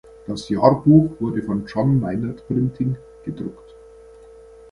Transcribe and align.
Das 0.25 0.49
Jahrbuch 0.49 1.11
wurde 1.19 1.43
von 1.43 1.63
"John 1.67 1.99
Meinert 1.99 2.47
Printing" 2.47 2.97
gedruckt. 3.23 3.75